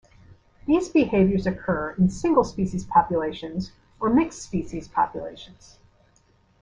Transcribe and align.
These 0.65 0.89
behaviors 0.89 1.45
occur 1.45 1.91
in 1.91 2.09
single 2.09 2.43
species 2.43 2.85
populations, 2.85 3.71
or 3.99 4.09
mixed 4.09 4.41
species 4.41 4.87
populations. 4.87 5.77